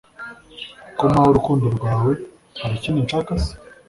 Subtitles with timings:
[0.97, 2.11] Ko mpawe urukundo rwawe
[2.61, 3.51] hari ikindi nshaka se